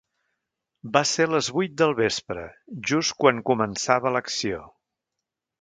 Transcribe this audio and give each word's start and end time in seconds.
Va 0.95 1.03
ser 1.09 1.27
a 1.27 1.31
les 1.33 1.49
vuit 1.57 1.75
del 1.83 1.93
vespre, 2.01 2.47
just 2.93 3.15
quan 3.21 3.45
començava 3.51 4.15
l’acció. 4.17 4.65